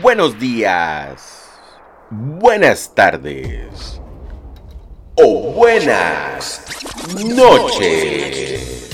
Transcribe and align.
buenos 0.00 0.38
días, 0.38 1.50
buenas 2.10 2.94
tardes 2.94 4.00
o 5.16 5.52
buenas 5.52 6.62
noches. 7.22 8.90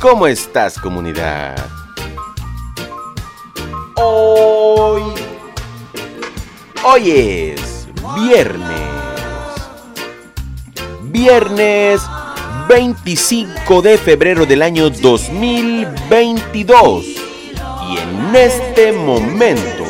¿Cómo 0.00 0.26
estás 0.26 0.78
comunidad? 0.78 1.56
Hoy... 3.96 5.02
Hoy 6.82 7.10
es 7.10 7.86
viernes. 8.16 8.70
Viernes 11.02 12.00
25 12.70 13.82
de 13.82 13.98
febrero 13.98 14.46
del 14.46 14.62
año 14.62 14.88
2022. 14.90 17.04
Y 17.04 17.98
en 17.98 18.36
este 18.36 18.92
momento, 18.92 19.82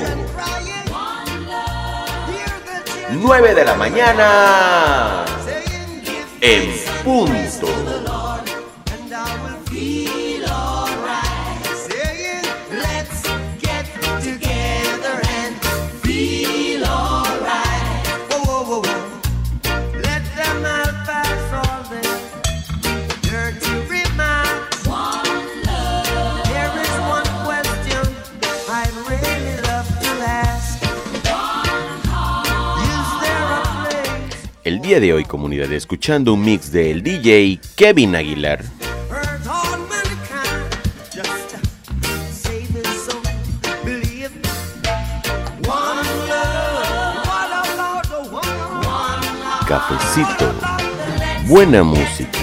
9 3.11 3.55
de 3.55 3.65
la 3.67 3.75
mañana, 3.75 5.27
en 6.41 6.73
punto. 7.05 7.69
Día 34.91 34.99
de 34.99 35.13
hoy, 35.13 35.25
comunidad, 35.25 35.73
escuchando 35.73 36.35
un 36.35 36.45
mix 36.45 36.73
del 36.73 37.01
DJ 37.05 37.61
Kevin 37.77 38.17
Aguilar. 38.17 38.65
Cafecito, 49.69 50.55
buena 51.47 51.85
música, 51.85 52.41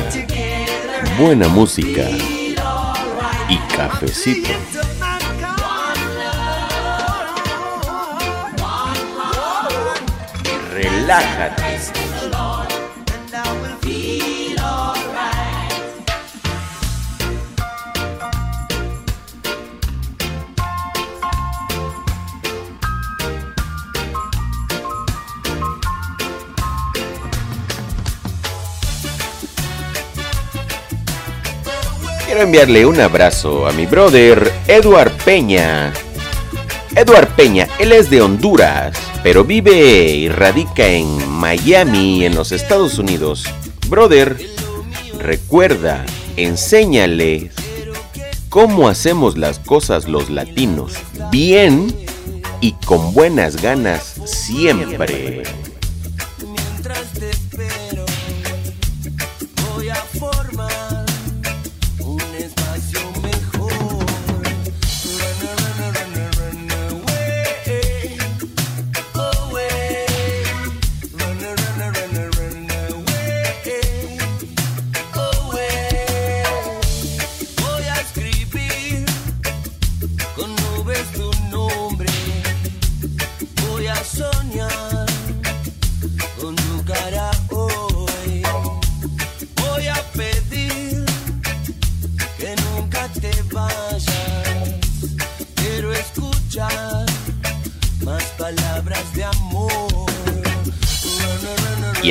buena 1.20 1.50
música 1.50 2.08
y 3.50 3.58
cafecito. 3.76 4.52
Relájate. 10.72 11.67
Enviarle 32.40 32.86
un 32.86 33.02
abrazo 33.02 33.66
a 33.66 33.72
mi 33.72 33.88
brother 33.88 34.54
Eduard 34.68 35.12
Peña. 35.26 35.92
Eduard 36.96 37.30
Peña, 37.36 37.68
él 37.80 37.92
es 37.92 38.12
de 38.12 38.22
Honduras, 38.22 38.96
pero 39.24 39.44
vive 39.44 40.08
y 40.08 40.30
radica 40.30 40.88
en 40.88 41.28
Miami, 41.30 42.26
en 42.26 42.36
los 42.36 42.52
Estados 42.52 43.00
Unidos. 43.00 43.44
Brother, 43.88 44.38
recuerda, 45.18 46.06
enséñale 46.36 47.50
cómo 48.50 48.88
hacemos 48.88 49.36
las 49.36 49.58
cosas 49.58 50.08
los 50.08 50.30
latinos, 50.30 50.94
bien 51.32 51.94
y 52.62 52.74
con 52.86 53.14
buenas 53.14 53.60
ganas 53.62 54.16
siempre. 54.26 55.42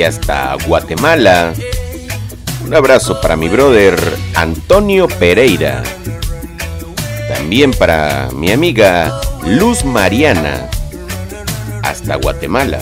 Hasta 0.07 0.55
Guatemala. 0.65 1.53
Un 2.65 2.73
abrazo 2.73 3.19
para 3.19 3.35
mi 3.35 3.49
brother 3.49 3.99
Antonio 4.35 5.07
Pereira. 5.07 5.83
También 7.27 7.71
para 7.71 8.29
mi 8.33 8.51
amiga 8.51 9.19
Luz 9.45 9.83
Mariana. 9.83 10.69
Hasta 11.83 12.15
Guatemala. 12.15 12.79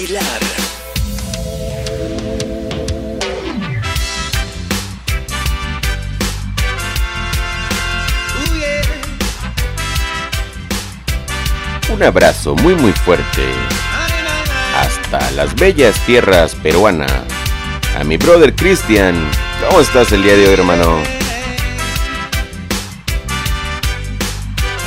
Aguilar. 0.00 0.22
Un 11.92 12.02
abrazo 12.02 12.54
muy 12.54 12.74
muy 12.76 12.92
fuerte 12.92 13.44
hasta 14.74 15.30
las 15.32 15.54
bellas 15.54 15.94
tierras 16.06 16.54
peruanas. 16.54 17.12
A 17.98 18.02
mi 18.02 18.16
brother 18.16 18.56
Cristian, 18.56 19.30
¿cómo 19.66 19.80
estás 19.80 20.12
el 20.12 20.22
día 20.22 20.34
de 20.34 20.48
hoy, 20.48 20.54
hermano? 20.54 20.96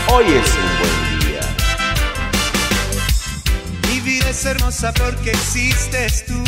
Hoy 0.07 0.25
es 0.33 0.62
porque 4.91 5.31
existes 5.31 6.25
tú. 6.25 6.43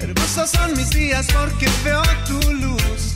Hermosos 0.00 0.50
son 0.50 0.76
mis 0.76 0.90
días 0.90 1.26
porque 1.32 1.66
veo 1.84 2.02
tu 2.26 2.52
luz. 2.52 3.14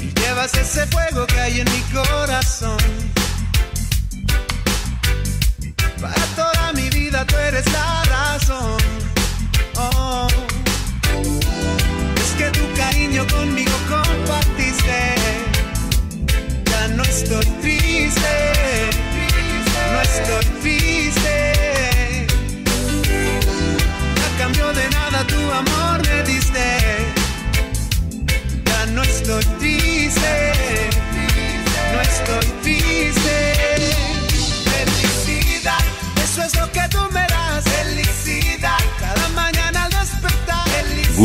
Y 0.00 0.20
llevas 0.20 0.54
ese 0.54 0.86
fuego 0.88 1.26
que 1.26 1.40
hay 1.40 1.60
en 1.60 1.72
mi 1.72 1.80
corazón. 1.94 2.76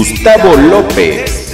Gustavo 0.02 0.56
López. 0.56 1.54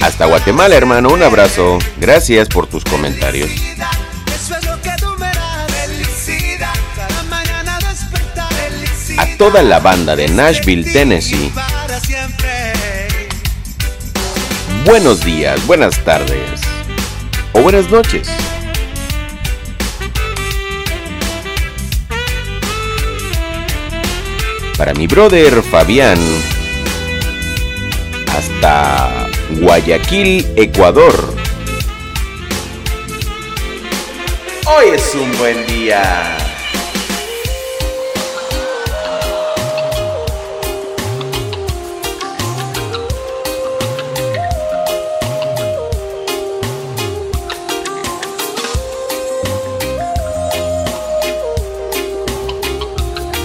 Hasta 0.00 0.26
Guatemala, 0.26 0.76
hermano, 0.76 1.08
un 1.08 1.20
abrazo. 1.24 1.80
Gracias 1.96 2.46
por 2.46 2.68
tus 2.68 2.84
comentarios. 2.84 3.50
A 9.18 9.26
toda 9.36 9.64
la 9.64 9.80
banda 9.80 10.14
de 10.14 10.28
Nashville, 10.28 10.84
Tennessee. 10.92 11.50
Buenos 14.84 15.24
días, 15.24 15.66
buenas 15.66 15.98
tardes 16.04 16.60
o 17.52 17.62
buenas 17.62 17.90
noches. 17.90 18.28
Para 24.78 24.94
mi 24.94 25.08
brother 25.08 25.64
Fabián, 25.64 26.18
hasta 28.36 29.28
Guayaquil, 29.60 30.46
Ecuador. 30.56 31.34
Hoy 34.66 34.88
es 34.94 35.14
un 35.14 35.38
buen 35.38 35.66
día. 35.66 36.36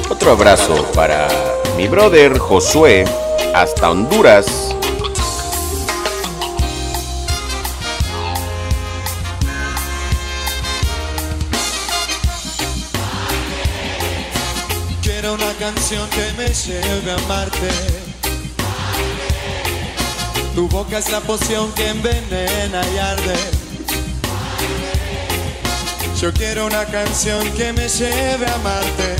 Otro 0.09 0.31
abrazo 0.33 0.85
para 0.93 1.29
mi 1.77 1.87
brother 1.87 2.37
Josué 2.37 3.05
hasta 3.53 3.89
Honduras. 3.89 4.70
Que 16.11 16.31
me 16.37 16.47
lleve 16.49 17.11
a 17.11 17.15
amarte. 17.15 17.69
Tu 20.53 20.67
boca 20.67 20.97
es 20.97 21.09
la 21.09 21.21
poción 21.21 21.71
que 21.73 21.87
envenena 21.87 22.81
y 22.93 22.97
arde. 22.97 23.35
Yo 26.19 26.33
quiero 26.33 26.67
una 26.67 26.85
canción 26.85 27.49
que 27.53 27.73
me 27.73 27.87
lleve 27.87 28.45
a 28.45 28.55
amarte. 28.55 29.15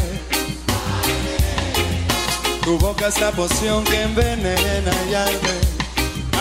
Tu 2.64 2.78
boca 2.78 3.08
es 3.08 3.20
la 3.20 3.32
poción 3.32 3.84
que 3.86 4.02
envenena 4.02 4.94
y 5.10 5.14
arde. 5.14 5.56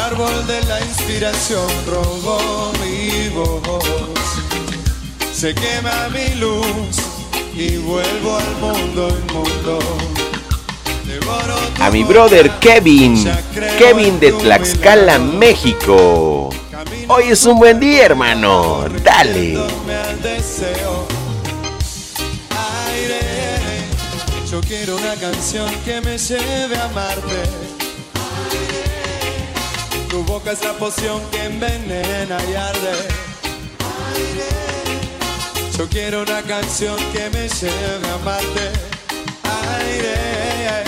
Árbol 0.07 0.47
de 0.47 0.61
la 0.63 0.81
inspiración 0.81 1.69
robó 1.87 2.73
mi 2.83 3.29
voz. 3.29 3.85
Se 5.33 5.55
quema 5.55 6.09
mi 6.09 6.35
luz 6.35 6.97
y 7.55 7.77
vuelvo 7.77 8.37
al 8.37 8.57
mundo 8.57 9.09
inmundo. 9.09 10.20
A 11.79 11.91
mi 11.91 12.05
brother 12.05 12.51
Kevin, 12.59 13.25
Kevin 13.79 14.19
de 14.19 14.33
Tlaxcala. 14.33 15.19
México. 15.19 16.51
Hoy 17.09 17.25
es 17.31 17.45
un 17.47 17.59
buen 17.59 17.79
día, 17.79 18.07
hermano. 18.07 18.85
Dale. 19.03 19.59
Yo 24.51 24.61
quiero 24.63 24.97
una 24.97 25.15
canción 25.15 25.71
que 25.85 26.01
me 26.01 26.19
lleve 26.19 26.77
a 26.77 26.85
amarte. 26.85 27.43
Tu 30.09 30.25
boca 30.25 30.51
es 30.53 30.65
la 30.65 30.73
poción 30.73 31.21
que 31.31 31.45
envenena 31.45 32.39
y 32.51 32.55
arde. 32.55 33.31
Yo 35.79 35.89
quiero 35.89 36.23
una 36.23 36.43
canción 36.43 36.97
que 37.13 37.31
me 37.31 37.49
lleve 37.49 38.09
a 38.09 38.15
amarte. 38.15 38.73
Aire, 39.79 40.85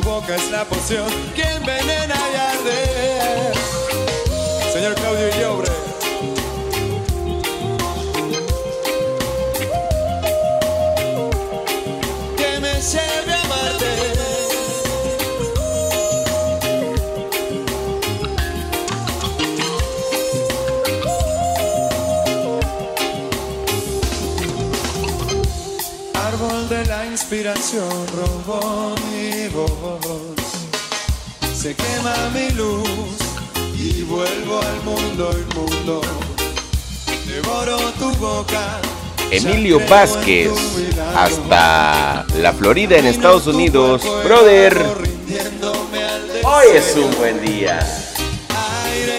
tu 0.00 0.08
boca 0.08 0.34
es 0.34 0.50
la 0.50 0.64
poción 0.64 1.06
que 1.34 1.42
envenena 1.42 2.16
y 2.32 2.36
arde. 2.52 3.52
Señor 4.72 4.94
Claudio 4.94 5.28
Llobre. 5.40 5.70
que 12.36 12.60
me 12.60 12.74
lleve 12.80 13.32
a 13.32 13.42
amarte. 13.42 13.90
Árbol 26.14 26.68
de 26.68 26.84
la 26.86 27.06
inspiración 27.06 28.06
robó. 28.16 28.95
Se 31.66 31.74
quema 31.74 32.14
mi 32.32 32.48
luz 32.50 32.88
y 33.76 34.02
vuelvo 34.02 34.60
al 34.60 34.82
mundo 34.84 35.32
inmundo. 35.32 36.00
Devoro 37.26 37.76
tu 37.98 38.12
boca. 38.20 38.80
Emilio 39.32 39.80
Vázquez, 39.88 40.52
hasta 41.16 42.24
la 42.40 42.52
Florida 42.52 42.98
en 42.98 43.06
Estados 43.06 43.48
Unidos. 43.48 44.00
Brother, 44.22 44.80
hoy 46.44 46.66
es 46.72 46.94
un 46.94 47.12
buen 47.16 47.44
día. 47.44 47.80
Aire, 48.84 49.18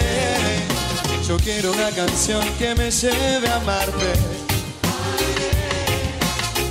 yo 1.28 1.36
quiero 1.36 1.70
una 1.70 1.90
canción 1.90 2.42
que 2.58 2.74
me 2.74 2.90
lleve 2.90 3.46
a 3.46 3.56
amarte. 3.56 4.12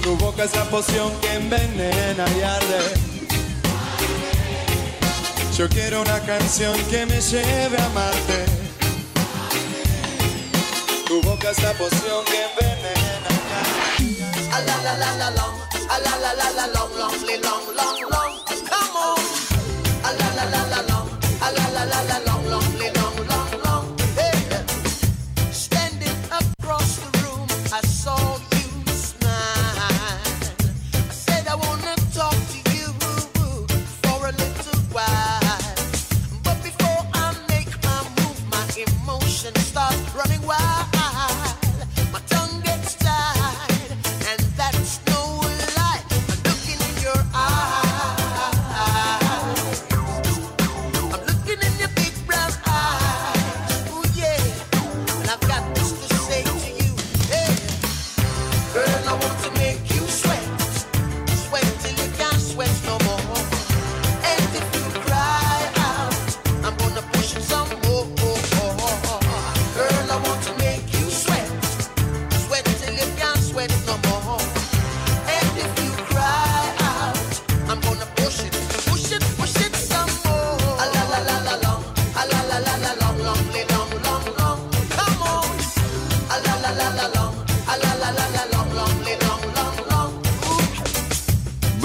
Tu 0.02 0.18
boca 0.18 0.44
es 0.44 0.56
la 0.56 0.64
poción 0.72 1.12
que 1.22 1.36
envenena 1.36 2.26
y 2.36 2.42
arde. 2.42 3.07
Yo 5.58 5.68
quiero 5.70 6.02
una 6.02 6.20
canción 6.20 6.78
que 6.86 7.04
me 7.08 7.20
lleve 7.20 7.78
a 7.80 7.86
amarte. 7.88 8.46
Tu 11.08 11.20
boca 11.24 11.50
es 11.50 11.64
la 11.64 11.74
poción 11.74 12.24
que 12.26 12.46
envenena. 12.46 13.32
A 14.54 14.60
la 14.62 14.78
la 14.84 14.98
la 14.98 15.16
la 15.16 15.32
long, 15.32 15.56
a 15.90 15.98
la 15.98 16.18
la 16.20 16.34
la 16.36 16.52
la 16.52 16.68
long, 16.68 16.92
long, 16.96 17.12
long, 17.42 17.76
long, 17.76 18.02
long. 18.02 18.40
Come 18.70 18.98
on. 19.02 19.18
A 20.04 20.14
la 20.14 20.36
la 20.36 20.46
la 20.46 20.68
la 20.68 20.82
long, 20.84 21.10
a 21.42 21.52
la 21.52 21.70
la 21.72 21.86
la 21.86 22.04
la 22.04 22.20
long, 22.20 22.46
long, 22.52 22.77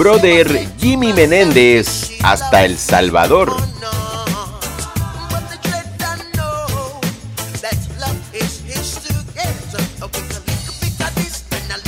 Brother 0.03 0.67
Jimmy 0.77 1.13
Menéndez, 1.13 2.11
hasta 2.23 2.65
El 2.65 2.77
Salvador. 2.77 3.55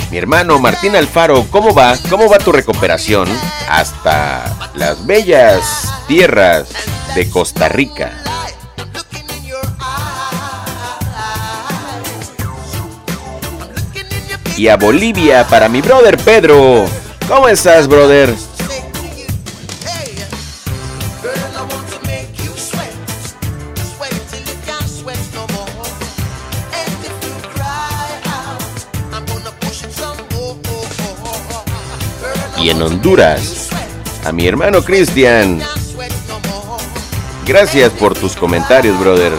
Mi 0.10 0.18
hermano 0.18 0.60
Martín 0.60 0.96
Alfaro, 0.96 1.46
¿cómo 1.52 1.76
va? 1.76 1.98
¿Cómo 2.10 2.30
va 2.30 2.38
tu 2.38 2.54
recuperación? 2.54 3.28
Hasta 3.68 4.70
las 4.76 5.06
bellas 5.06 5.94
tierras 6.08 6.70
de 7.16 7.30
Costa 7.30 7.68
Rica. 7.68 8.14
Y 14.56 14.70
a 14.70 14.78
Bolivia 14.78 15.46
para 15.50 15.68
mi 15.68 15.82
brother 15.82 16.18
Pedro. 16.20 16.86
¿Cómo 17.28 17.48
estás, 17.48 17.88
brother? 17.88 18.36
Y 32.58 32.70
en 32.70 32.82
Honduras, 32.82 33.70
a 34.24 34.32
mi 34.32 34.48
hermano 34.48 34.84
Cristian. 34.84 35.62
Gracias 37.46 37.92
por 37.92 38.14
tus 38.16 38.36
comentarios, 38.36 39.00
brother. 39.00 39.34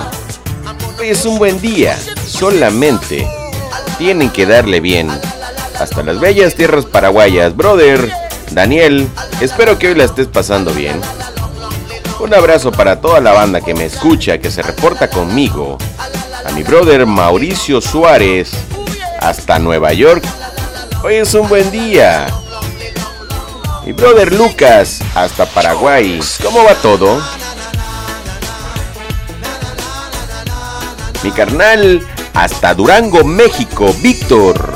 Hoy 0.98 1.10
es 1.10 1.24
un 1.24 1.38
buen 1.38 1.60
día. 1.60 1.96
Solamente 2.26 3.28
tienen 3.98 4.30
que 4.30 4.44
darle 4.44 4.80
bien. 4.80 5.08
Hasta 5.78 6.02
las 6.02 6.21
bellas 6.21 6.54
tierras 6.54 6.87
paraguayas, 6.87 7.54
brother. 7.54 8.11
Daniel, 8.50 9.09
espero 9.40 9.78
que 9.78 9.88
hoy 9.88 9.95
la 9.95 10.04
estés 10.04 10.26
pasando 10.26 10.73
bien. 10.73 11.00
Un 12.18 12.33
abrazo 12.33 12.73
para 12.73 13.00
toda 13.00 13.21
la 13.21 13.33
banda 13.33 13.61
que 13.61 13.75
me 13.75 13.85
escucha, 13.85 14.38
que 14.38 14.50
se 14.50 14.62
reporta 14.62 15.11
conmigo. 15.11 15.76
A 16.47 16.50
mi 16.52 16.62
brother 16.62 17.04
Mauricio 17.04 17.80
Suárez, 17.80 18.50
hasta 19.21 19.59
Nueva 19.59 19.92
York. 19.92 20.25
Hoy 21.04 21.16
es 21.16 21.35
un 21.35 21.49
buen 21.49 21.71
día. 21.71 22.26
Mi 23.85 23.92
brother 23.92 24.33
Lucas, 24.33 25.00
hasta 25.14 25.45
Paraguay. 25.45 26.21
¿Cómo 26.42 26.64
va 26.64 26.75
todo? 26.76 27.23
Mi 31.23 31.30
carnal, 31.33 32.00
hasta 32.33 32.75
Durango, 32.75 33.25
México, 33.25 33.95
Víctor. 34.00 34.75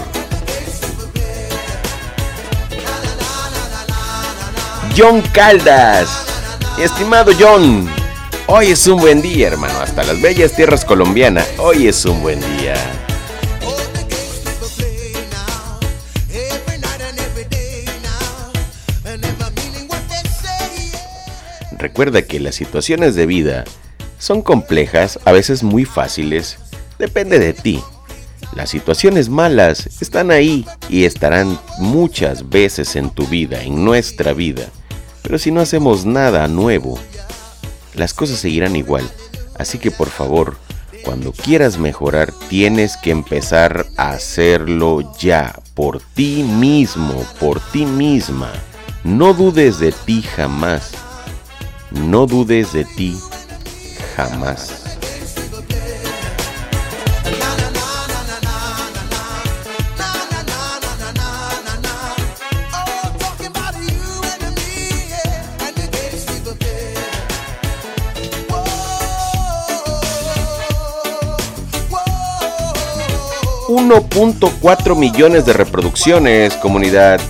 John 5.00 5.22
Caldas. 5.32 6.26
Estimado 6.78 7.32
John, 7.38 7.88
hoy 8.46 8.66
es 8.66 8.86
un 8.86 9.00
buen 9.00 9.22
día, 9.22 9.46
hermano. 9.46 9.80
Hasta 9.80 10.02
las 10.02 10.20
bellas 10.20 10.52
tierras 10.52 10.84
colombianas, 10.84 11.48
hoy 11.56 11.88
es 11.88 12.04
un 12.04 12.20
buen 12.20 12.38
día. 12.58 12.74
Recuerda 21.78 22.20
que 22.20 22.38
las 22.38 22.56
situaciones 22.56 23.14
de 23.14 23.24
vida 23.24 23.64
son 24.18 24.42
complejas, 24.42 25.18
a 25.24 25.32
veces 25.32 25.62
muy 25.62 25.86
fáciles, 25.86 26.58
depende 26.98 27.38
de 27.38 27.54
ti. 27.54 27.82
Las 28.54 28.68
situaciones 28.68 29.30
malas 29.30 30.02
están 30.02 30.30
ahí 30.30 30.66
y 30.90 31.06
estarán 31.06 31.58
muchas 31.78 32.50
veces 32.50 32.96
en 32.96 33.08
tu 33.08 33.26
vida, 33.26 33.62
en 33.62 33.82
nuestra 33.82 34.34
vida. 34.34 34.68
Pero 35.22 35.38
si 35.38 35.50
no 35.50 35.60
hacemos 35.60 36.04
nada 36.04 36.48
nuevo, 36.48 36.98
las 37.94 38.14
cosas 38.14 38.38
seguirán 38.38 38.76
igual. 38.76 39.08
Así 39.58 39.78
que 39.78 39.90
por 39.90 40.08
favor, 40.08 40.56
cuando 41.04 41.32
quieras 41.32 41.78
mejorar, 41.78 42.32
tienes 42.48 42.96
que 42.96 43.10
empezar 43.10 43.86
a 43.96 44.10
hacerlo 44.10 45.12
ya, 45.18 45.58
por 45.74 46.00
ti 46.14 46.42
mismo, 46.42 47.24
por 47.38 47.60
ti 47.72 47.86
misma. 47.86 48.52
No 49.04 49.32
dudes 49.32 49.78
de 49.78 49.92
ti 49.92 50.22
jamás. 50.22 50.92
No 51.90 52.26
dudes 52.26 52.72
de 52.72 52.84
ti 52.84 53.18
jamás. 54.16 54.79
1.4 73.90 74.96
millones 74.96 75.44
de 75.46 75.52
reproducciones, 75.52 76.54
comunidad. 76.54 77.20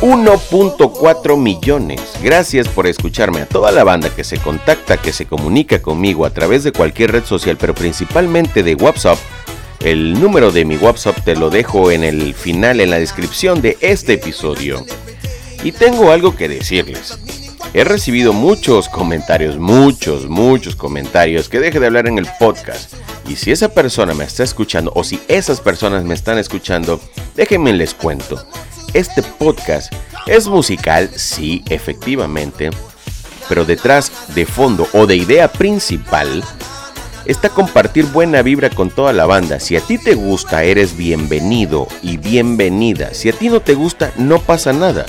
1.4 0.00 1.36
millones. 1.36 2.00
Gracias 2.22 2.66
por 2.68 2.86
escucharme 2.86 3.42
a 3.42 3.46
toda 3.46 3.70
la 3.70 3.84
banda 3.84 4.08
que 4.08 4.24
se 4.24 4.38
contacta, 4.38 4.96
que 4.96 5.12
se 5.12 5.26
comunica 5.26 5.82
conmigo 5.82 6.24
a 6.24 6.30
través 6.30 6.64
de 6.64 6.72
cualquier 6.72 7.12
red 7.12 7.24
social, 7.24 7.58
pero 7.58 7.74
principalmente 7.74 8.62
de 8.62 8.74
WhatsApp. 8.74 9.18
El 9.80 10.18
número 10.18 10.50
de 10.50 10.64
mi 10.64 10.78
WhatsApp 10.78 11.18
te 11.22 11.36
lo 11.36 11.50
dejo 11.50 11.90
en 11.90 12.04
el 12.04 12.32
final, 12.32 12.80
en 12.80 12.88
la 12.88 12.98
descripción 12.98 13.60
de 13.60 13.76
este 13.82 14.14
episodio. 14.14 14.82
Y 15.62 15.72
tengo 15.72 16.10
algo 16.10 16.36
que 16.36 16.48
decirles. 16.48 17.18
He 17.74 17.84
recibido 17.84 18.32
muchos 18.32 18.88
comentarios, 18.88 19.58
muchos, 19.58 20.26
muchos 20.26 20.74
comentarios 20.74 21.50
que 21.50 21.60
deje 21.60 21.78
de 21.78 21.86
hablar 21.86 22.06
en 22.06 22.16
el 22.16 22.26
podcast. 22.38 22.94
Y 23.28 23.36
si 23.36 23.52
esa 23.52 23.68
persona 23.68 24.14
me 24.14 24.24
está 24.24 24.42
escuchando 24.42 24.90
o 24.94 25.04
si 25.04 25.20
esas 25.28 25.60
personas 25.60 26.02
me 26.04 26.14
están 26.14 26.38
escuchando, 26.38 26.98
déjenme 27.36 27.74
les 27.74 27.92
cuento. 27.92 28.42
Este 28.94 29.22
podcast 29.22 29.92
es 30.26 30.48
musical, 30.48 31.10
sí, 31.14 31.62
efectivamente, 31.68 32.70
pero 33.50 33.66
detrás 33.66 34.34
de 34.34 34.46
fondo 34.46 34.88
o 34.94 35.06
de 35.06 35.16
idea 35.16 35.52
principal 35.52 36.42
está 37.26 37.50
compartir 37.50 38.06
buena 38.06 38.40
vibra 38.40 38.70
con 38.70 38.88
toda 38.88 39.12
la 39.12 39.26
banda. 39.26 39.60
Si 39.60 39.76
a 39.76 39.82
ti 39.82 39.98
te 39.98 40.14
gusta, 40.14 40.64
eres 40.64 40.96
bienvenido 40.96 41.86
y 42.02 42.16
bienvenida. 42.16 43.12
Si 43.12 43.28
a 43.28 43.34
ti 43.34 43.50
no 43.50 43.60
te 43.60 43.74
gusta, 43.74 44.10
no 44.16 44.40
pasa 44.40 44.72
nada. 44.72 45.04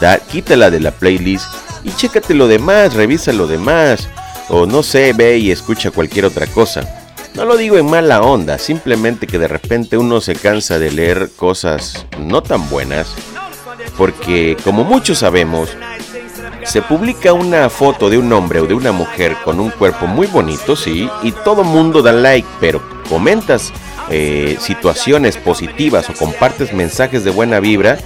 Da, 0.00 0.18
quítala 0.18 0.70
de 0.70 0.80
la 0.80 0.90
playlist 0.90 1.46
y 1.84 1.92
chécate 1.92 2.34
lo 2.34 2.48
demás, 2.48 2.94
revisa 2.94 3.32
lo 3.32 3.46
demás. 3.46 4.08
O 4.48 4.66
no 4.66 4.82
sé, 4.82 5.12
ve 5.12 5.38
y 5.38 5.50
escucha 5.50 5.90
cualquier 5.90 6.24
otra 6.24 6.46
cosa. 6.46 7.06
No 7.34 7.44
lo 7.44 7.56
digo 7.56 7.76
en 7.76 7.86
mala 7.86 8.22
onda, 8.22 8.58
simplemente 8.58 9.26
que 9.26 9.38
de 9.38 9.48
repente 9.48 9.98
uno 9.98 10.20
se 10.20 10.34
cansa 10.34 10.78
de 10.78 10.90
leer 10.90 11.30
cosas 11.36 12.06
no 12.18 12.42
tan 12.42 12.68
buenas. 12.70 13.14
Porque 13.96 14.56
como 14.64 14.84
muchos 14.84 15.18
sabemos, 15.18 15.70
se 16.64 16.82
publica 16.82 17.32
una 17.32 17.68
foto 17.70 18.10
de 18.10 18.18
un 18.18 18.32
hombre 18.32 18.60
o 18.60 18.66
de 18.66 18.74
una 18.74 18.90
mujer 18.90 19.36
con 19.44 19.60
un 19.60 19.70
cuerpo 19.70 20.06
muy 20.06 20.26
bonito, 20.26 20.76
sí, 20.76 21.08
y 21.22 21.32
todo 21.32 21.62
mundo 21.62 22.02
da 22.02 22.12
like, 22.12 22.48
pero 22.60 22.82
comentas 23.08 23.72
eh, 24.10 24.56
situaciones 24.60 25.36
positivas 25.36 26.08
o 26.10 26.14
compartes 26.14 26.72
mensajes 26.72 27.22
de 27.22 27.30
buena 27.30 27.60
vibra 27.60 27.98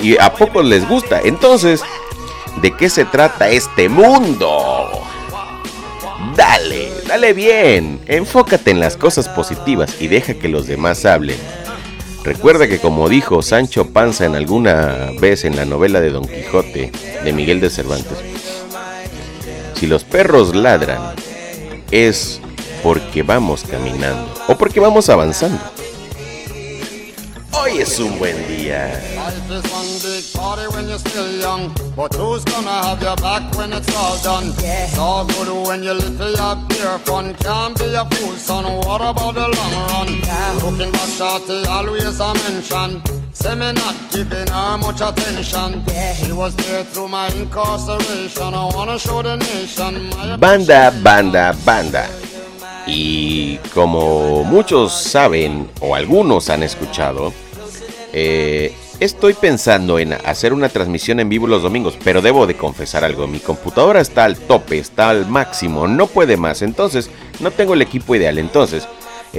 y, 0.00 0.16
a 0.18 0.32
pocos 0.32 0.64
les 0.64 0.88
gusta. 0.88 1.20
Entonces, 1.22 1.82
¿de 2.62 2.76
qué 2.76 2.88
se 2.88 3.04
trata 3.04 3.48
este 3.48 3.88
mundo? 3.88 4.88
Dale, 6.34 6.90
dale 7.06 7.32
bien, 7.32 8.00
enfócate 8.06 8.70
en 8.70 8.80
las 8.80 8.96
cosas 8.96 9.28
positivas 9.28 9.96
y 10.00 10.08
deja 10.08 10.34
que 10.34 10.48
los 10.48 10.66
demás 10.66 11.04
hablen. 11.04 11.38
Recuerda 12.24 12.66
que 12.66 12.80
como 12.80 13.08
dijo 13.08 13.40
Sancho 13.40 13.92
Panza 13.92 14.24
en 14.24 14.34
alguna 14.34 15.12
vez 15.20 15.44
en 15.44 15.56
la 15.56 15.64
novela 15.64 16.00
de 16.00 16.10
Don 16.10 16.26
Quijote 16.26 16.90
de 17.22 17.32
Miguel 17.32 17.60
de 17.60 17.70
Cervantes, 17.70 18.18
si 19.74 19.86
los 19.86 20.04
perros 20.04 20.54
ladran 20.54 21.14
es 21.90 22.40
porque 22.82 23.22
vamos 23.22 23.64
caminando 23.64 24.32
o 24.48 24.56
porque 24.56 24.80
vamos 24.80 25.08
avanzando. 25.08 25.58
Hoy 27.58 27.78
es 27.80 27.98
un 27.98 28.18
buen 28.18 28.36
día. 28.48 29.00
Life 29.16 29.50
is 29.50 29.72
one 29.72 29.88
big 30.02 30.24
party 30.34 30.66
when 30.74 30.88
you're 30.88 30.98
still 30.98 31.40
young, 31.40 31.72
but 31.96 32.14
who's 32.14 32.44
gonna 32.44 32.70
have 32.84 33.02
your 33.02 33.16
back 33.16 33.42
when 33.56 33.72
it's 33.72 33.88
all 33.96 34.18
done? 34.22 34.52
It's 34.58 34.98
all 34.98 35.24
good 35.24 35.66
when 35.66 35.82
you 35.82 35.98
for 35.98 36.28
your 36.28 36.56
pure 36.68 36.98
fun. 37.06 37.34
Can't 37.36 37.78
be 37.78 37.94
a 37.94 38.04
fool, 38.04 38.36
son. 38.36 38.64
What 38.86 39.00
about 39.00 39.34
the 39.34 39.48
long 39.48 39.74
run? 39.88 40.20
Looking 40.62 40.92
back, 40.92 41.08
shorty, 41.16 41.64
always 41.66 42.20
a 42.20 42.34
mention. 42.34 43.02
Say 43.32 43.54
me 43.54 43.72
not 43.72 43.96
giving 44.12 44.48
her 44.48 44.76
much 44.78 45.00
attention. 45.00 45.82
She 46.16 46.32
was 46.32 46.54
there 46.56 46.84
through 46.84 47.08
my 47.08 47.28
incarceration. 47.28 48.54
I 48.54 48.70
wanna 48.74 48.98
show 48.98 49.22
the 49.22 49.36
nation 49.36 50.10
my 50.10 50.36
Banda, 50.36 50.92
banda, 51.02 51.56
banda. 51.64 52.06
Y 52.86 53.58
como 53.74 54.44
muchos 54.44 54.92
saben 54.92 55.68
o 55.80 55.94
algunos 55.96 56.48
han 56.50 56.62
escuchado, 56.62 57.32
eh, 58.12 58.74
estoy 59.00 59.34
pensando 59.34 59.98
en 59.98 60.12
hacer 60.12 60.52
una 60.52 60.68
transmisión 60.68 61.20
en 61.20 61.28
vivo 61.28 61.46
los 61.46 61.62
domingos, 61.62 61.98
pero 62.04 62.22
debo 62.22 62.46
de 62.46 62.56
confesar 62.56 63.04
algo, 63.04 63.26
mi 63.26 63.40
computadora 63.40 64.00
está 64.00 64.24
al 64.24 64.36
tope, 64.36 64.78
está 64.78 65.10
al 65.10 65.26
máximo, 65.26 65.86
no 65.86 66.06
puede 66.06 66.36
más, 66.36 66.62
entonces 66.62 67.10
no 67.40 67.50
tengo 67.50 67.74
el 67.74 67.82
equipo 67.82 68.14
ideal, 68.14 68.38
entonces 68.38 68.86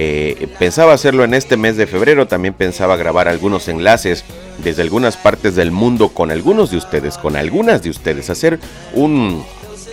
Eh, 0.00 0.46
pensaba 0.60 0.92
hacerlo 0.92 1.24
en 1.24 1.34
este 1.34 1.56
mes 1.56 1.76
de 1.76 1.88
febrero, 1.88 2.28
también 2.28 2.54
pensaba 2.54 2.96
grabar 2.96 3.26
algunos 3.26 3.66
enlaces 3.66 4.22
desde 4.62 4.82
algunas 4.82 5.16
partes 5.16 5.56
del 5.56 5.72
mundo 5.72 6.10
con 6.10 6.30
algunos 6.30 6.70
de 6.70 6.76
ustedes, 6.76 7.18
con 7.18 7.34
algunas 7.34 7.82
de 7.82 7.90
ustedes, 7.90 8.30
hacer 8.30 8.60
un, 8.92 9.42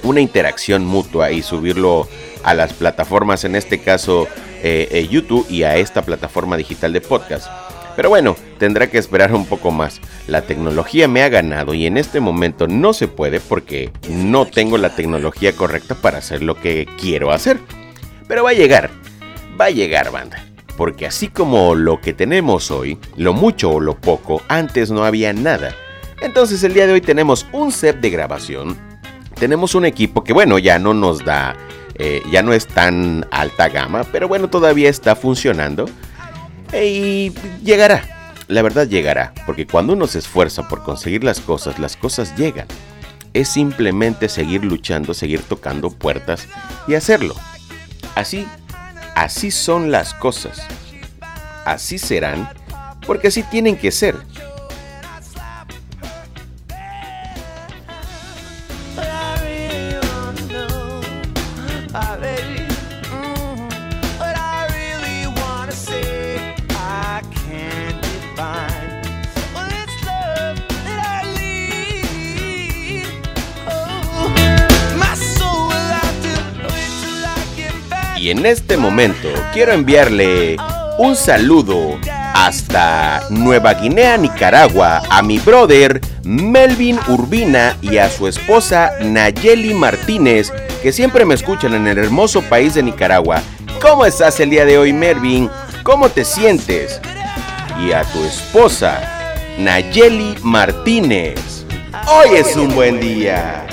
una 0.04 0.20
interacción 0.20 0.86
mutua 0.86 1.32
y 1.32 1.42
subirlo 1.42 2.08
a 2.44 2.54
las 2.54 2.74
plataformas, 2.74 3.46
en 3.46 3.56
este 3.56 3.80
caso 3.80 4.28
eh, 4.62 4.90
eh, 4.92 5.08
YouTube 5.10 5.48
y 5.50 5.64
a 5.64 5.76
esta 5.78 6.04
plataforma 6.04 6.56
digital 6.56 6.94
de 6.94 7.02
podcast. 7.02 7.48
Pero 7.96 8.10
bueno, 8.10 8.36
tendrá 8.58 8.88
que 8.88 8.98
esperar 8.98 9.34
un 9.34 9.46
poco 9.46 9.72
más. 9.72 10.02
La 10.28 10.42
tecnología 10.42 11.08
me 11.08 11.24
ha 11.24 11.30
ganado 11.30 11.74
y 11.74 11.86
en 11.86 11.98
este 11.98 12.20
momento 12.20 12.68
no 12.68 12.94
se 12.94 13.08
puede 13.08 13.40
porque 13.40 13.92
no 14.10 14.46
tengo 14.46 14.78
la 14.78 14.96
tecnología 14.96 15.54
correcta 15.54 15.96
para 15.96 16.18
hacer 16.18 16.44
lo 16.44 16.56
que 16.56 16.88
quiero 17.00 17.32
hacer. 17.32 17.60
Pero 18.28 18.44
va 18.44 18.50
a 18.50 18.54
llegar, 18.54 18.90
va 19.60 19.66
a 19.66 19.72
llegar 19.72 20.12
banda. 20.12 20.46
Porque 20.78 21.06
así 21.06 21.30
como 21.30 21.74
lo 21.74 22.02
que 22.02 22.14
tenemos 22.14 22.70
hoy, 22.70 22.98
lo 23.16 23.34
mucho 23.34 23.72
o 23.72 23.80
lo 23.80 23.96
poco, 23.96 24.42
antes 24.50 24.92
no 24.92 25.06
había 25.06 25.32
nada. 25.32 25.74
Entonces 26.22 26.64
el 26.64 26.74
día 26.74 26.88
de 26.88 26.94
hoy 26.94 27.02
tenemos 27.02 27.48
un 27.54 27.72
set 27.72 28.00
de 28.02 28.10
grabación. 28.10 28.78
Tenemos 29.36 29.76
un 29.76 29.86
equipo 29.86 30.24
que 30.24 30.34
bueno, 30.34 30.60
ya 30.60 30.80
no 30.80 30.94
nos 30.94 31.24
da, 31.24 31.56
eh, 31.96 32.22
ya 32.32 32.42
no 32.42 32.54
es 32.54 32.68
tan 32.68 33.26
alta 33.32 33.70
gama, 33.70 34.04
pero 34.12 34.28
bueno, 34.28 34.50
todavía 34.50 34.90
está 34.90 35.16
funcionando. 35.16 35.86
Y 36.74 37.32
llegará, 37.64 38.04
la 38.48 38.62
verdad 38.62 38.88
llegará, 38.88 39.34
porque 39.46 39.66
cuando 39.66 39.94
uno 39.94 40.08
se 40.08 40.20
esfuerza 40.20 40.68
por 40.68 40.84
conseguir 40.84 41.24
las 41.24 41.40
cosas, 41.40 41.80
las 41.80 41.96
cosas 41.96 42.36
llegan. 42.36 42.68
Es 43.34 43.50
simplemente 43.50 44.30
seguir 44.30 44.64
luchando, 44.64 45.14
seguir 45.14 45.42
tocando 45.42 45.90
puertas 45.90 46.48
y 46.88 46.94
hacerlo. 46.94 47.36
Así, 48.16 48.48
así 49.16 49.52
son 49.52 49.92
las 49.92 50.14
cosas. 50.14 50.62
Así 51.66 51.98
serán, 51.98 52.50
porque 53.06 53.28
así 53.30 53.44
tienen 53.44 53.78
que 53.78 53.92
ser. 53.92 54.16
Y 78.26 78.32
en 78.32 78.44
este 78.48 78.76
momento 78.76 79.30
quiero 79.54 79.72
enviarle 79.72 80.58
un 80.98 81.16
saludo 81.16 82.00
hasta 82.34 83.22
Nueva 83.30 83.76
Guinea, 83.76 84.18
Nicaragua, 84.18 85.04
a 85.12 85.22
mi 85.22 85.38
brother 85.38 86.02
Melvin 86.24 86.98
Urbina 87.08 87.78
y 87.84 87.98
a 88.00 88.10
su 88.10 88.28
esposa 88.28 88.94
Nayeli 89.00 89.76
Martínez, 89.76 90.52
que 90.82 90.92
siempre 90.92 91.24
me 91.24 91.36
escuchan 91.36 91.76
en 91.76 91.86
el 91.86 92.00
hermoso 92.00 92.42
país 92.42 92.74
de 92.74 92.82
Nicaragua. 92.82 93.44
¿Cómo 93.80 94.08
estás 94.08 94.40
el 94.40 94.50
día 94.50 94.66
de 94.66 94.80
hoy, 94.80 94.92
Melvin? 94.92 95.48
¿Cómo 95.84 96.10
te 96.10 96.26
sientes? 96.26 97.00
Y 97.80 97.92
a 97.92 98.02
tu 98.06 98.24
esposa 98.24 99.04
Nayeli 99.60 100.34
Martínez. 100.42 101.64
Hoy 102.08 102.38
es 102.38 102.56
un 102.56 102.74
buen 102.74 103.00
día. 103.00 103.68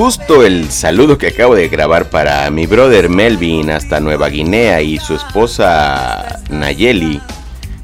Justo 0.00 0.46
el 0.46 0.70
saludo 0.70 1.18
que 1.18 1.26
acabo 1.26 1.54
de 1.54 1.68
grabar 1.68 2.08
para 2.08 2.50
mi 2.50 2.64
brother 2.64 3.10
Melvin 3.10 3.70
hasta 3.70 4.00
Nueva 4.00 4.30
Guinea 4.30 4.80
y 4.80 4.96
su 4.96 5.12
esposa 5.12 6.40
Nayeli, 6.48 7.20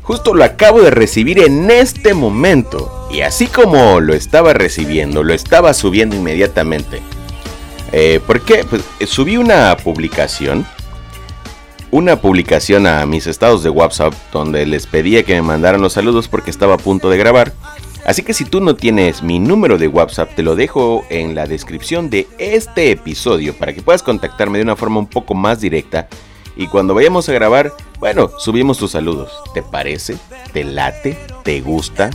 justo 0.00 0.33
lo 0.33 0.42
acabo 0.42 0.81
de 0.81 0.90
recibir 0.90 1.40
en 1.40 1.70
este 1.70 2.14
momento. 2.14 3.07
Y 3.12 3.20
así 3.20 3.48
como 3.48 4.00
lo 4.00 4.14
estaba 4.14 4.55
recibiendo, 4.55 5.22
lo 5.22 5.35
estaba 5.35 5.74
subiendo 5.74 6.16
inmediatamente. 6.16 7.02
Eh, 7.92 8.18
¿Por 8.26 8.40
qué? 8.40 8.64
Pues 8.64 8.83
eh, 8.98 9.07
subí 9.07 9.37
una 9.37 9.76
publicación. 9.76 10.66
Una 11.90 12.16
publicación 12.22 12.87
a 12.87 13.05
mis 13.05 13.26
estados 13.26 13.62
de 13.62 13.68
WhatsApp 13.68 14.14
donde 14.33 14.64
les 14.64 14.87
pedía 14.87 15.22
que 15.22 15.35
me 15.35 15.42
mandaran 15.42 15.83
los 15.83 15.92
saludos 15.92 16.29
porque 16.29 16.50
estaba 16.50 16.76
a 16.76 16.79
punto 16.79 17.11
de 17.11 17.18
grabar. 17.18 17.52
Así 18.07 18.23
que 18.23 18.35
si 18.35 18.45
tú 18.45 18.61
no 18.61 18.77
tienes 18.77 19.25
mi 19.25 19.40
número 19.40 19.79
de 19.79 19.88
WhatsApp, 19.88 20.33
te 20.37 20.45
lo 20.45 20.55
dejo 20.55 21.05
en 21.11 21.35
la 21.35 21.47
descripción 21.47 22.09
de 22.09 22.29
este 22.38 22.92
episodio 22.92 23.53
para 23.59 23.75
que 23.75 23.83
puedas 23.83 24.05
contactarme 24.05 24.59
de 24.59 24.64
una 24.64 24.77
forma 24.77 25.01
un 25.01 25.09
poco 25.09 25.35
más 25.35 25.61
directa. 25.61 26.09
Y 26.57 26.69
cuando 26.69 26.95
vayamos 26.95 27.29
a 27.29 27.33
grabar, 27.33 27.73
bueno, 27.99 28.31
subimos 28.38 28.79
tus 28.79 28.92
saludos. 28.92 29.33
¿Te 29.55 29.62
parece? 29.62 30.16
¿Te 30.53 30.62
late? 30.62 31.19
¿Te 31.42 31.61
gusta? 31.61 32.11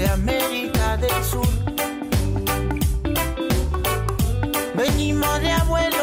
De 0.00 0.06
América 0.08 0.96
del 0.96 1.24
Sur. 1.30 1.46
Venimos 4.74 5.40
de 5.40 5.50
abuelo 5.50 5.99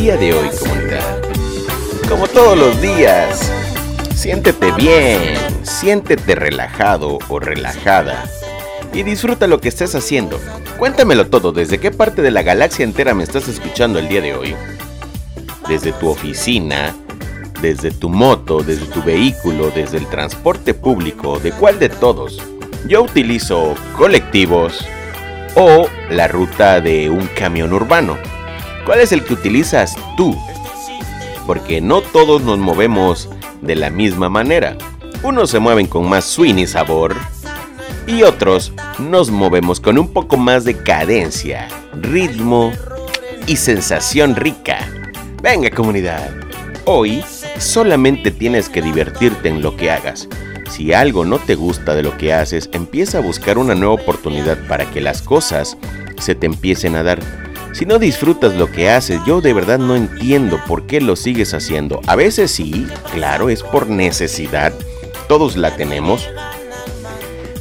día 0.00 0.16
de 0.16 0.32
hoy, 0.32 0.48
comunidad. 0.58 1.20
Como 2.08 2.26
todos 2.26 2.56
los 2.56 2.80
días, 2.80 3.52
siéntete 4.14 4.72
bien, 4.72 5.20
siéntete 5.62 6.34
relajado 6.34 7.18
o 7.28 7.38
relajada 7.38 8.24
y 8.94 9.02
disfruta 9.02 9.46
lo 9.46 9.60
que 9.60 9.68
estés 9.68 9.94
haciendo. 9.94 10.40
Cuéntamelo 10.78 11.26
todo, 11.26 11.52
¿desde 11.52 11.76
qué 11.76 11.90
parte 11.90 12.22
de 12.22 12.30
la 12.30 12.42
galaxia 12.42 12.84
entera 12.84 13.12
me 13.12 13.24
estás 13.24 13.46
escuchando 13.46 13.98
el 13.98 14.08
día 14.08 14.22
de 14.22 14.34
hoy? 14.34 14.56
Desde 15.68 15.92
tu 15.92 16.08
oficina, 16.08 16.96
desde 17.60 17.90
tu 17.90 18.08
moto, 18.08 18.62
desde 18.62 18.86
tu 18.86 19.02
vehículo, 19.02 19.70
desde 19.70 19.98
el 19.98 20.06
transporte 20.06 20.72
público, 20.72 21.38
¿de 21.40 21.52
cuál 21.52 21.78
de 21.78 21.90
todos? 21.90 22.40
Yo 22.86 23.02
utilizo 23.02 23.74
colectivos 23.98 24.82
o 25.56 25.88
la 26.08 26.26
ruta 26.26 26.80
de 26.80 27.10
un 27.10 27.26
camión 27.26 27.74
urbano. 27.74 28.16
¿Cuál 28.84 29.00
es 29.00 29.12
el 29.12 29.24
que 29.24 29.34
utilizas 29.34 29.96
tú? 30.16 30.36
Porque 31.46 31.80
no 31.80 32.00
todos 32.00 32.42
nos 32.42 32.58
movemos 32.58 33.28
de 33.60 33.76
la 33.76 33.90
misma 33.90 34.28
manera. 34.28 34.76
Unos 35.22 35.50
se 35.50 35.58
mueven 35.58 35.86
con 35.86 36.08
más 36.08 36.24
swing 36.24 36.56
y 36.56 36.66
sabor 36.66 37.14
y 38.06 38.22
otros 38.22 38.72
nos 38.98 39.30
movemos 39.30 39.80
con 39.80 39.98
un 39.98 40.12
poco 40.12 40.36
más 40.36 40.64
de 40.64 40.76
cadencia, 40.76 41.68
ritmo 41.94 42.72
y 43.46 43.56
sensación 43.56 44.34
rica. 44.34 44.78
Venga 45.42 45.70
comunidad, 45.70 46.30
hoy 46.86 47.22
solamente 47.58 48.30
tienes 48.30 48.68
que 48.68 48.82
divertirte 48.82 49.48
en 49.48 49.62
lo 49.62 49.76
que 49.76 49.90
hagas. 49.90 50.28
Si 50.70 50.92
algo 50.92 51.24
no 51.24 51.38
te 51.38 51.54
gusta 51.54 51.94
de 51.94 52.02
lo 52.02 52.16
que 52.16 52.32
haces, 52.32 52.68
empieza 52.72 53.18
a 53.18 53.22
buscar 53.22 53.58
una 53.58 53.74
nueva 53.74 53.94
oportunidad 53.94 54.58
para 54.66 54.90
que 54.90 55.00
las 55.00 55.22
cosas 55.22 55.76
se 56.18 56.34
te 56.34 56.46
empiecen 56.46 56.96
a 56.96 57.02
dar. 57.02 57.20
Si 57.72 57.86
no 57.86 57.98
disfrutas 57.98 58.54
lo 58.54 58.70
que 58.70 58.90
haces, 58.90 59.20
yo 59.26 59.40
de 59.40 59.52
verdad 59.52 59.78
no 59.78 59.94
entiendo 59.94 60.60
por 60.66 60.86
qué 60.86 61.00
lo 61.00 61.16
sigues 61.16 61.54
haciendo. 61.54 62.00
A 62.06 62.16
veces 62.16 62.50
sí, 62.50 62.86
claro, 63.12 63.48
es 63.48 63.62
por 63.62 63.88
necesidad. 63.88 64.72
Todos 65.28 65.56
la 65.56 65.76
tenemos. 65.76 66.28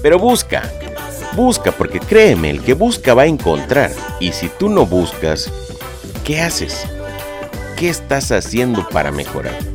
Pero 0.01 0.17
busca, 0.17 0.71
busca, 1.35 1.71
porque 1.71 1.99
créeme, 1.99 2.49
el 2.49 2.61
que 2.61 2.73
busca 2.73 3.13
va 3.13 3.23
a 3.23 3.27
encontrar. 3.27 3.91
Y 4.19 4.31
si 4.31 4.49
tú 4.49 4.67
no 4.67 4.85
buscas, 4.85 5.51
¿qué 6.23 6.41
haces? 6.41 6.85
¿Qué 7.77 7.89
estás 7.89 8.31
haciendo 8.31 8.87
para 8.89 9.11
mejorar? 9.11 9.68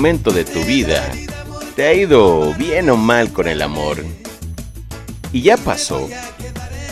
Momento 0.00 0.30
de 0.30 0.46
tu 0.46 0.64
vida 0.64 1.06
te 1.76 1.86
ha 1.86 1.92
ido 1.92 2.54
bien 2.54 2.88
o 2.88 2.96
mal 2.96 3.34
con 3.34 3.46
el 3.46 3.60
amor 3.60 4.02
y 5.30 5.42
ya 5.42 5.58
pasó, 5.58 6.08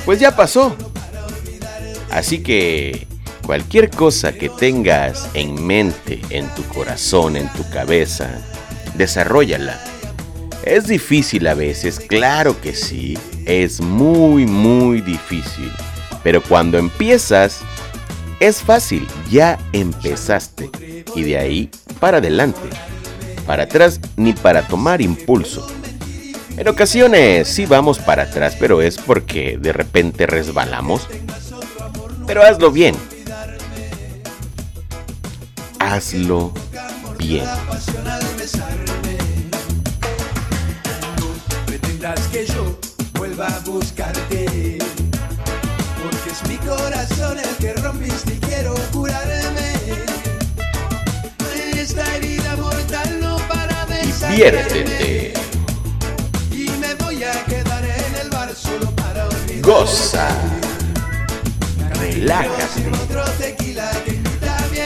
pues 0.05 0.21
ya 0.21 0.37
pasó. 0.37 0.77
Así 2.11 2.43
que 2.43 3.07
cualquier 3.47 3.89
cosa 3.89 4.35
que 4.35 4.51
tengas 4.51 5.31
en 5.33 5.67
mente, 5.67 6.21
en 6.29 6.55
tu 6.55 6.63
corazón, 6.65 7.37
en 7.37 7.51
tu 7.55 7.67
cabeza, 7.71 8.29
desarrollala. 8.95 9.83
Es 10.63 10.87
difícil 10.87 11.47
a 11.47 11.55
veces, 11.55 12.01
claro 12.01 12.61
que 12.61 12.75
sí, 12.75 13.17
es 13.47 13.81
muy, 13.81 14.45
muy 14.45 15.01
difícil. 15.01 15.73
Pero 16.23 16.43
cuando 16.43 16.77
empiezas, 16.77 17.61
es 18.39 18.61
fácil, 18.61 19.09
ya 19.31 19.59
empezaste. 19.73 20.71
Y 21.15 21.23
de 21.23 21.39
ahí 21.39 21.71
para 22.01 22.19
adelante. 22.19 22.69
Para 23.49 23.63
atrás 23.63 23.99
ni 24.17 24.35
para 24.35 24.69
tomar 24.69 25.01
impulso. 25.01 25.67
En 26.59 26.69
ocasiones 26.69 27.49
sí 27.49 27.65
vamos 27.65 27.99
para 27.99 28.25
atrás, 28.25 28.55
pero 28.61 28.83
es 28.83 28.99
porque 28.99 29.57
de 29.59 29.73
repente 29.73 30.27
resbalamos. 30.27 31.09
Pero 32.27 32.43
hazlo 32.43 32.71
bien. 32.71 32.95
Hazlo 35.79 36.53
bien. 37.17 37.47
Porque 46.03 46.31
es 46.31 46.49
mi 46.51 46.57
corazón 46.59 47.39
el 47.39 47.57
que 47.57 47.68
Diviértete. 54.39 55.33
Y 56.53 56.71
me 56.79 56.95
voy 56.95 57.25
a 57.25 57.45
quedar 57.47 57.85
en 57.85 58.15
el 58.23 58.31
bar 58.31 58.55
solo 58.55 58.89
para. 58.93 59.27
Goza. 59.61 60.29
Relájate. 61.99 62.85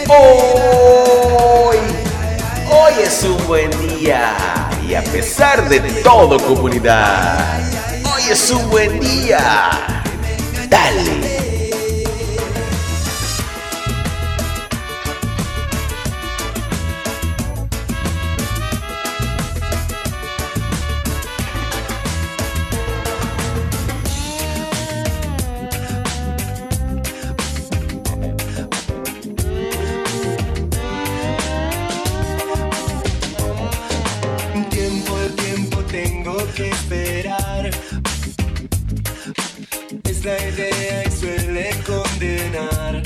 Hoy, 0.08 1.76
hoy 2.70 2.92
es 3.04 3.24
un 3.24 3.46
buen 3.46 3.70
día 3.98 4.70
y 4.88 4.94
a 4.94 5.02
pesar 5.02 5.68
de 5.68 5.80
todo 6.02 6.38
comunidad, 6.38 7.60
hoy 8.10 8.22
es 8.30 8.50
un 8.50 8.70
buen 8.70 8.98
día. 9.00 9.70
Dale. 10.70 11.31
Esperar. 36.70 37.70
Es 40.04 40.24
la 40.24 40.36
idea 40.48 41.04
y 41.06 41.10
suele 41.10 41.70
condenar. 41.86 43.02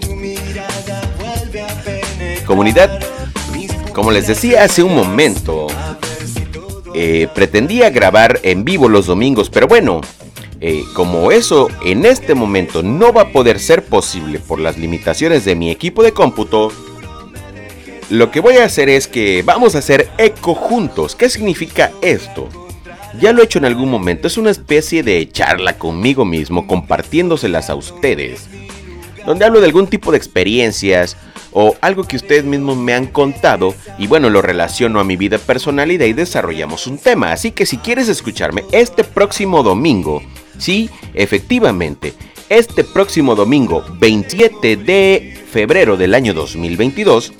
Tu 0.00 0.14
mirada 0.14 1.02
vuelve 1.18 1.62
a 1.62 1.82
penetrar. 1.82 2.44
Comunidad, 2.44 3.00
como 3.92 4.10
les 4.10 4.26
decía 4.26 4.64
hace 4.64 4.82
un 4.82 4.94
momento, 4.94 5.66
eh, 6.94 7.28
pretendía 7.34 7.90
grabar 7.90 8.40
en 8.42 8.64
vivo 8.64 8.88
los 8.88 9.06
domingos, 9.06 9.50
pero 9.50 9.66
bueno, 9.66 10.00
eh, 10.60 10.84
como 10.94 11.32
eso 11.32 11.68
en 11.84 12.06
este 12.06 12.34
momento 12.34 12.82
no 12.82 13.12
va 13.12 13.22
a 13.22 13.28
poder 13.32 13.60
ser 13.60 13.84
posible 13.84 14.38
por 14.38 14.58
las 14.58 14.78
limitaciones 14.78 15.44
de 15.44 15.54
mi 15.54 15.70
equipo 15.70 16.02
de 16.02 16.12
cómputo, 16.12 16.72
lo 18.10 18.30
que 18.30 18.40
voy 18.40 18.56
a 18.56 18.64
hacer 18.64 18.88
es 18.88 19.08
que 19.08 19.42
vamos 19.42 19.74
a 19.74 19.78
hacer 19.78 20.08
eco 20.18 20.54
juntos. 20.54 21.16
¿Qué 21.16 21.28
significa 21.28 21.90
esto? 22.02 22.48
Ya 23.20 23.32
lo 23.32 23.40
he 23.40 23.46
hecho 23.46 23.58
en 23.58 23.64
algún 23.64 23.90
momento, 23.90 24.26
es 24.26 24.36
una 24.36 24.50
especie 24.50 25.02
de 25.02 25.28
charla 25.30 25.78
conmigo 25.78 26.24
mismo 26.24 26.66
compartiéndoselas 26.66 27.70
a 27.70 27.74
ustedes, 27.74 28.48
donde 29.24 29.46
hablo 29.46 29.60
de 29.60 29.66
algún 29.66 29.86
tipo 29.86 30.12
de 30.12 30.18
experiencias 30.18 31.16
o 31.52 31.74
algo 31.80 32.04
que 32.04 32.16
ustedes 32.16 32.44
mismos 32.44 32.76
me 32.76 32.92
han 32.92 33.06
contado 33.06 33.74
y 33.98 34.06
bueno, 34.06 34.28
lo 34.28 34.42
relaciono 34.42 35.00
a 35.00 35.04
mi 35.04 35.16
vida 35.16 35.38
personal 35.38 35.90
y 35.90 35.96
de 35.96 36.04
ahí 36.04 36.12
desarrollamos 36.12 36.86
un 36.86 36.98
tema. 36.98 37.32
Así 37.32 37.52
que 37.52 37.64
si 37.64 37.78
quieres 37.78 38.08
escucharme 38.08 38.64
este 38.72 39.02
próximo 39.02 39.62
domingo, 39.62 40.22
sí, 40.58 40.90
efectivamente, 41.14 42.12
este 42.50 42.84
próximo 42.84 43.34
domingo 43.34 43.82
27 43.98 44.76
de 44.76 45.38
febrero 45.50 45.96
del 45.96 46.14
año 46.14 46.34
2022, 46.34 47.32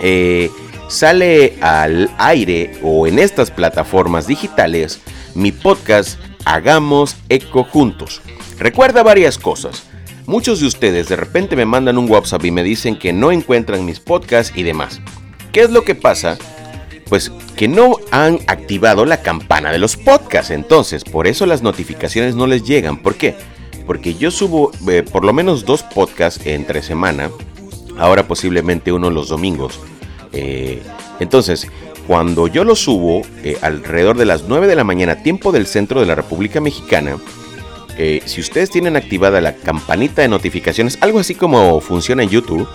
eh, 0.00 0.50
sale 0.88 1.56
al 1.60 2.10
aire 2.18 2.78
o 2.82 3.06
en 3.06 3.18
estas 3.18 3.50
plataformas 3.50 4.26
digitales 4.26 5.00
mi 5.34 5.52
podcast 5.52 6.18
Hagamos 6.44 7.16
Eco 7.28 7.64
Juntos. 7.64 8.22
Recuerda 8.58 9.02
varias 9.02 9.36
cosas. 9.36 9.84
Muchos 10.26 10.60
de 10.60 10.66
ustedes 10.66 11.08
de 11.08 11.16
repente 11.16 11.56
me 11.56 11.66
mandan 11.66 11.98
un 11.98 12.10
WhatsApp 12.10 12.44
y 12.44 12.50
me 12.50 12.62
dicen 12.62 12.98
que 12.98 13.12
no 13.12 13.30
encuentran 13.30 13.84
mis 13.84 14.00
podcasts 14.00 14.56
y 14.56 14.62
demás. 14.62 15.00
¿Qué 15.52 15.60
es 15.60 15.70
lo 15.70 15.82
que 15.82 15.94
pasa? 15.94 16.36
Pues 17.08 17.30
que 17.56 17.68
no 17.68 17.96
han 18.10 18.40
activado 18.46 19.04
la 19.04 19.22
campana 19.22 19.70
de 19.70 19.78
los 19.78 19.96
podcasts. 19.96 20.50
Entonces, 20.50 21.04
por 21.04 21.26
eso 21.26 21.46
las 21.46 21.62
notificaciones 21.62 22.34
no 22.34 22.46
les 22.46 22.64
llegan. 22.64 23.02
¿Por 23.02 23.14
qué? 23.14 23.36
Porque 23.86 24.14
yo 24.14 24.30
subo 24.30 24.72
eh, 24.88 25.02
por 25.02 25.24
lo 25.24 25.32
menos 25.32 25.64
dos 25.64 25.82
podcasts 25.82 26.44
entre 26.44 26.82
semana. 26.82 27.30
Ahora 27.98 28.26
posiblemente 28.26 28.92
uno 28.92 29.10
los 29.10 29.28
domingos. 29.28 29.80
Eh, 30.32 30.82
entonces, 31.18 31.66
cuando 32.06 32.46
yo 32.46 32.64
lo 32.64 32.76
subo 32.76 33.22
eh, 33.42 33.56
alrededor 33.62 34.16
de 34.16 34.26
las 34.26 34.44
9 34.44 34.66
de 34.66 34.76
la 34.76 34.84
mañana, 34.84 35.22
tiempo 35.22 35.52
del 35.52 35.66
centro 35.66 36.00
de 36.00 36.06
la 36.06 36.14
República 36.14 36.60
Mexicana, 36.60 37.16
eh, 37.98 38.20
si 38.26 38.40
ustedes 38.40 38.70
tienen 38.70 38.96
activada 38.96 39.40
la 39.40 39.54
campanita 39.54 40.22
de 40.22 40.28
notificaciones, 40.28 40.98
algo 41.00 41.18
así 41.18 41.34
como 41.34 41.80
funciona 41.80 42.22
en 42.22 42.28
YouTube, 42.28 42.68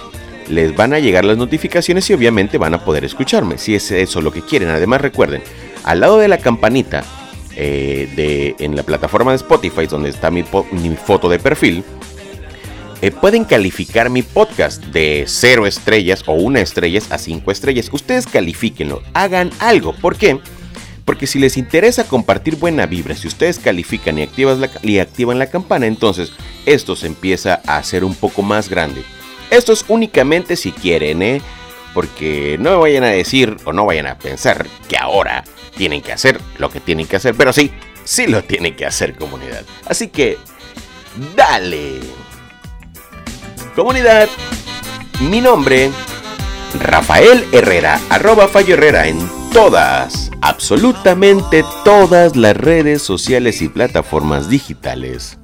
les 0.50 0.76
van 0.76 0.94
a 0.94 1.00
llegar 1.00 1.24
las 1.24 1.38
notificaciones 1.38 2.10
y 2.10 2.14
obviamente 2.14 2.58
van 2.58 2.74
a 2.74 2.84
poder 2.84 3.06
escucharme, 3.06 3.58
si 3.58 3.76
es 3.76 3.92
eso 3.92 4.22
lo 4.22 4.34
que 4.34 4.42
quieren. 4.42 4.70
Además 4.70 5.02
recuerden, 5.02 5.44
al 5.84 6.00
lado 6.00 6.18
de 6.18 6.28
la 6.28 6.40
campanita 6.40 7.04
de, 7.56 8.56
en 8.58 8.76
la 8.76 8.82
plataforma 8.82 9.32
de 9.32 9.38
Spotify, 9.38 9.86
donde 9.86 10.10
está 10.10 10.32
mi, 10.32 10.44
mi 10.72 10.96
foto 10.96 11.30
de 11.30 11.38
perfil, 11.38 11.84
eh, 13.02 13.12
pueden 13.12 13.46
calificar 13.46 14.10
mi 14.10 14.22
podcast 14.22 14.84
de 14.86 15.26
0 15.28 15.66
estrellas 15.66 16.24
o 16.28 16.34
1 16.34 16.60
estrellas 16.60 17.12
a 17.12 17.18
5 17.18 17.52
estrellas. 17.52 17.90
Ustedes 17.92 18.28
califíquenlo, 18.28 19.02
hagan 19.14 19.50
algo. 19.60 19.94
¿Por 19.94 20.16
qué? 20.16 20.40
Porque 21.04 21.26
si 21.26 21.40
les 21.40 21.58
interesa 21.58 22.04
compartir 22.04 22.58
buena 22.58 22.86
vibra, 22.86 23.16
si 23.16 23.28
ustedes 23.28 23.58
califican 23.58 24.20
y, 24.20 24.28
la, 24.28 24.70
y 24.84 25.00
activan 25.00 25.40
la 25.40 25.48
campana, 25.48 25.88
entonces 25.88 26.32
esto 26.66 26.96
se 26.96 27.08
empieza 27.08 27.62
a 27.66 27.78
hacer 27.78 28.04
un 28.04 28.14
poco 28.14 28.44
más 28.44 28.70
grande. 28.70 29.04
Esto 29.50 29.74
es 29.74 29.84
únicamente 29.88 30.56
si 30.56 30.72
quieren, 30.72 31.22
¿eh? 31.24 31.42
Porque 31.94 32.58
no 32.60 32.80
vayan 32.80 33.04
a 33.04 33.08
decir 33.08 33.58
o 33.66 33.74
no 33.74 33.86
vayan 33.86 34.08
a 34.08 34.18
pensar 34.18 34.66
que 34.88 34.98
ahora 34.98 35.44
tienen 35.76 36.02
que 36.02 36.14
hacer 36.14 36.40
lo 36.58 36.70
que 36.70 36.80
tienen 36.80 37.08
que 37.08 37.16
hacer, 37.16 37.36
pero 37.36 37.52
sí, 37.52 37.72
sí 38.04 38.28
lo 38.28 38.44
tienen 38.44 38.76
que 38.76 38.86
hacer 38.86 39.16
comunidad. 39.16 39.66
Así 39.88 40.08
que, 40.08 40.38
dale. 41.36 42.00
Comunidad, 43.76 44.28
mi 45.30 45.40
nombre, 45.40 45.92
Rafael 46.78 47.46
Herrera, 47.54 48.02
arroba 48.10 48.50
Fallo 48.50 48.74
Herrera 48.74 49.08
en 49.08 49.18
todas, 49.54 50.30
absolutamente 50.42 51.64
todas 51.86 52.36
las 52.36 52.58
redes 52.58 53.02
sociales 53.02 53.62
y 53.62 53.70
plataformas 53.70 54.50
digitales. 54.50 55.38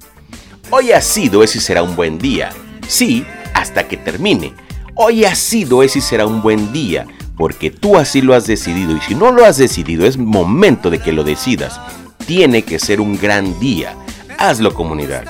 Hoy 0.70 0.92
ha 0.92 1.00
sido 1.00 1.42
ese 1.42 1.62
será 1.62 1.84
un 1.84 1.96
buen 1.96 2.18
día. 2.18 2.50
Sí, 2.90 3.26
hasta 3.54 3.88
que 3.88 3.96
termine. 3.96 4.54
Hoy 4.94 5.24
ha 5.24 5.34
sido 5.34 5.82
ese 5.82 6.02
será 6.02 6.26
un 6.26 6.42
buen 6.42 6.74
día, 6.74 7.08
porque 7.38 7.72
tú 7.72 7.98
así 7.98 8.22
lo 8.22 8.36
has 8.36 8.46
decidido 8.46 8.94
y 8.98 9.00
si 9.00 9.16
no 9.16 9.32
lo 9.32 9.46
has 9.46 9.56
decidido 9.56 10.06
es 10.06 10.18
momento 10.18 10.90
de 10.90 11.00
que 11.00 11.14
lo 11.14 11.24
decidas. 11.24 11.80
Tiene 12.26 12.64
que 12.64 12.78
ser 12.78 13.00
un 13.00 13.18
gran 13.18 13.58
día. 13.62 13.96
Hazlo 14.38 14.74
comunidad. 14.74 15.24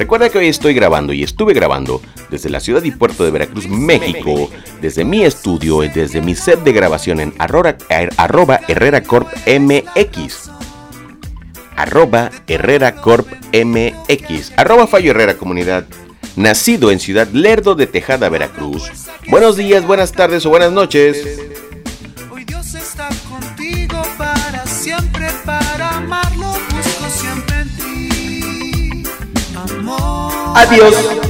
Recuerda 0.00 0.30
que 0.30 0.38
hoy 0.38 0.48
estoy 0.48 0.72
grabando 0.72 1.12
y 1.12 1.22
estuve 1.22 1.52
grabando 1.52 2.00
desde 2.30 2.48
la 2.48 2.60
ciudad 2.60 2.82
y 2.84 2.90
puerto 2.90 3.22
de 3.22 3.30
Veracruz, 3.32 3.68
México, 3.68 4.48
desde 4.80 5.04
mi 5.04 5.24
estudio 5.24 5.84
y 5.84 5.90
desde 5.90 6.22
mi 6.22 6.34
set 6.34 6.60
de 6.60 6.72
grabación 6.72 7.20
en 7.20 7.34
arroba, 7.36 7.76
arroba 8.16 8.60
Herrera 8.66 9.02
Corp 9.02 9.28
MX. 9.46 10.50
Arroba 11.76 12.30
Herrera 12.46 12.94
Corp 12.94 13.28
MX. 13.52 14.52
Arroba 14.56 14.86
Fallo 14.86 15.10
Herrera 15.10 15.36
Comunidad. 15.36 15.84
Nacido 16.34 16.90
en 16.90 16.98
Ciudad 16.98 17.28
Lerdo 17.28 17.74
de 17.74 17.86
Tejada, 17.86 18.30
Veracruz. 18.30 18.90
Buenos 19.28 19.58
días, 19.58 19.86
buenas 19.86 20.12
tardes 20.12 20.46
o 20.46 20.48
buenas 20.48 20.72
noches. 20.72 21.49
Adiós. 30.60 31.29